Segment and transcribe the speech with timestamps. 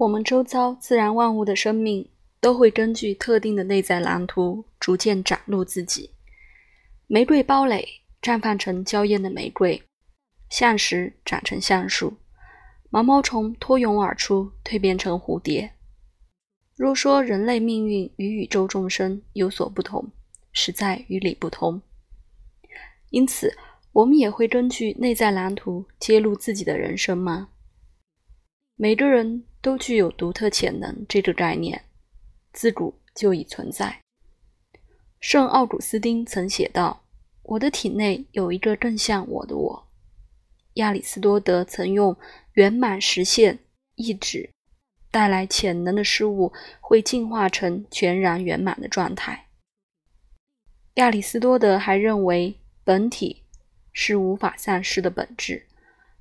[0.00, 2.08] 我们周遭自然万物的生命
[2.40, 6.08] 都会根据特定的内在蓝图逐渐展露自己。
[7.06, 7.86] 玫瑰苞蕾
[8.22, 9.82] 绽放成娇艳的玫瑰，
[10.48, 12.14] 橡实长成橡树，
[12.88, 15.70] 毛毛虫脱蛹而出，蜕变成蝴蝶。
[16.74, 20.10] 若说人类命运与宇宙众生有所不同，
[20.50, 21.82] 实在与理不通。
[23.10, 23.54] 因此，
[23.92, 27.50] 我们也会根据内在蓝图揭露自己的人生吗？
[28.76, 31.84] 每个人都具有独特潜能这个概念，
[32.52, 34.00] 自古就已存在。
[35.20, 37.04] 圣奥古斯丁曾写道
[37.42, 39.86] ：“我的体内有一个更像我的我。”
[40.74, 42.16] 亚里士多德曾用
[42.54, 43.58] “圆满实现”
[43.96, 44.48] 意指
[45.10, 49.48] 带来潜能的事物会进化成全然圆满的状态。
[50.94, 53.42] 亚里士多德还认为，本体
[53.92, 55.66] 是无法丧失的本质，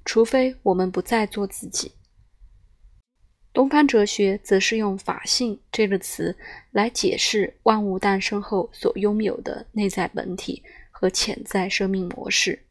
[0.04, 1.94] 除非我们不再做自己。
[3.52, 6.38] 东方哲学则是用“法性”这个词
[6.72, 12.68] 来解释万物诞生后所拥有的内在本体和潜在生命模式。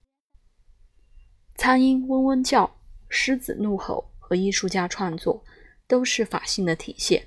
[1.56, 5.44] 苍蝇嗡嗡叫，狮子怒吼和艺术家创作，
[5.88, 7.26] 都是法性的体现。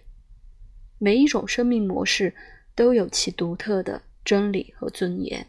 [0.98, 2.34] 每一种生命模式
[2.74, 5.46] 都有其独特的真理和尊严。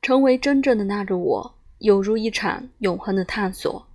[0.00, 3.86] 成为真正的那个我，有如一场永恒的探索。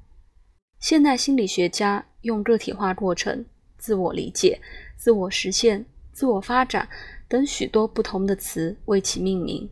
[0.80, 3.46] 现代心理学家用个体化过程、
[3.78, 4.60] 自我理解、
[4.96, 6.88] 自我实现、自我发展
[7.28, 9.70] 等许多不同的词为其命名。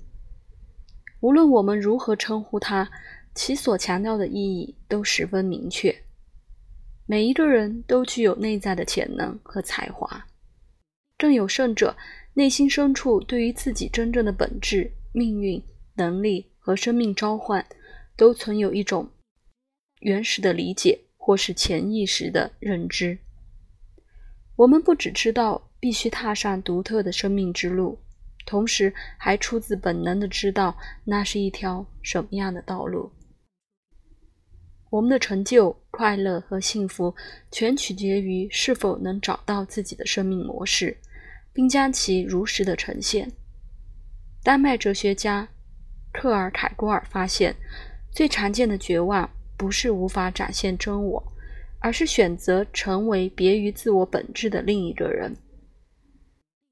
[1.22, 2.90] 无论我们如何称呼它，
[3.34, 5.96] 其所强调的意义都十分明确。
[7.06, 10.26] 每一个人都具有内在的潜能和才华，
[11.18, 11.96] 更有甚者，
[12.34, 15.64] 内心深处对于自己真正的本质、命运、
[15.96, 17.64] 能力和生命召唤，
[18.18, 19.08] 都存有一种。
[20.00, 23.18] 原始的理解，或是潜意识的认知。
[24.56, 28.00] 我们不只知道必须踏上独特的生命之路，
[28.46, 33.12] 同时还出自本能的知道那是一条什么样的道路。
[34.92, 37.14] 我们的成就、快乐和幸福，
[37.52, 40.96] 全取决于是否能找到自己的生命模式，
[41.52, 43.30] 并将其如实的呈现。
[44.42, 45.50] 丹麦哲学家
[46.14, 47.56] 克尔凯郭尔发现，
[48.12, 49.30] 最常见的绝望。
[49.58, 51.24] 不是无法展现真我，
[51.80, 55.36] 而是选择成为别于自我本质的另一个人。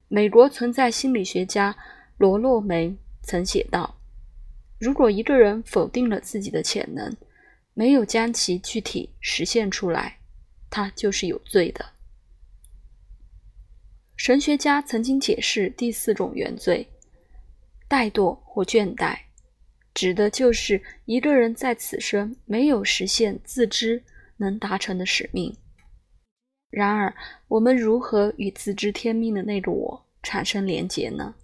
[0.08, 1.76] 美国存在心理学家
[2.18, 3.96] 罗洛梅曾写道
[4.78, 7.16] ：“如果一个人否定了自己的潜能，
[7.72, 10.18] 没有将其具体实现出来，
[10.70, 11.84] 他就是有罪的。”
[14.16, 16.88] 神学家曾经解释第四种原罪：
[17.88, 19.18] 怠惰或倦怠。
[19.94, 24.02] 指的就是一个人在此生没有实现自知
[24.36, 25.56] 能达成的使命。
[26.68, 27.14] 然而，
[27.46, 31.36] 我们如何与自知天命的那个我产生连结呢？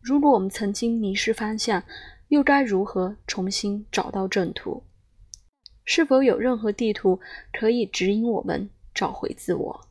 [0.00, 1.84] 如果我们曾经迷失方向，
[2.26, 4.82] 又该如何重新找到正途？
[5.84, 7.20] 是否有任何地图
[7.52, 9.88] 可以指引我们找回自我？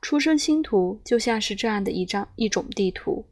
[0.00, 3.26] 出生星图就像是这样的一张一种地图。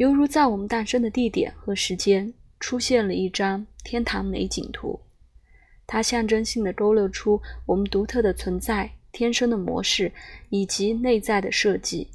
[0.00, 4.98] 犹如在我们诞生的地点和时间出现了一张天堂美景图，
[5.86, 10.10] 它象征性的勾勒出我们独特的存在、天生的模式
[10.48, 12.08] 以及内在的设计。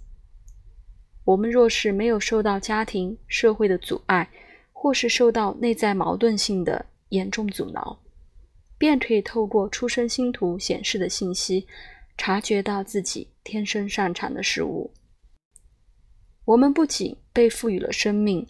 [1.25, 4.31] 我们若是没有受到家庭、社会的阻碍，
[4.73, 7.99] 或是受到内在矛盾性的严重阻挠，
[8.79, 11.67] 便可以透过出生星图显示的信息，
[12.17, 14.91] 察觉到自己天生擅长的事物。
[16.45, 18.47] 我们不仅被赋予了生命，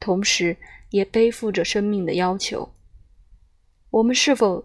[0.00, 0.56] 同时
[0.88, 2.72] 也背负着生命的要求。
[3.90, 4.64] 我们是否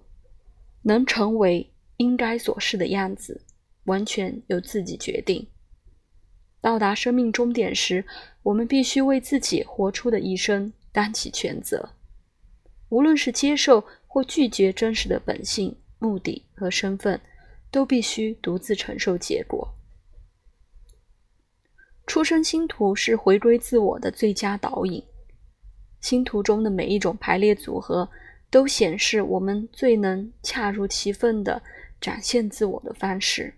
[0.83, 3.41] 能成为应该所是的样子，
[3.83, 5.45] 完全由自己决定。
[6.61, 8.05] 到达生命终点时，
[8.41, 11.89] 我们必须为自己活出的一生担起全责。
[12.87, 17.19] 无论是接受或拒绝真实的本性、目的和身份，
[17.69, 19.76] 都必须独自承受结果。
[22.07, 25.03] 出生星图是回归自我的最佳导引。
[25.99, 28.09] 星图中的每一种排列组合，
[28.49, 31.61] 都显示我们最能恰如其分的
[31.99, 33.53] 展现自我的方式。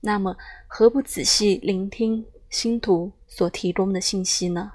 [0.00, 0.34] 那么，
[0.66, 4.72] 何不仔细聆听星图所提供的信息呢？